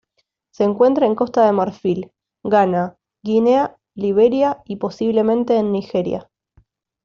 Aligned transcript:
Se 0.51 0.63
encuentra 0.63 1.05
en 1.05 1.13
Costa 1.13 1.45
de 1.45 1.51
Marfil, 1.51 2.11
Ghana, 2.43 2.97
Guinea, 3.23 3.77
Liberia 3.95 4.63
y, 4.65 4.77
posiblemente 4.77 5.57
en 5.59 5.71
Nigeria. 5.71 6.27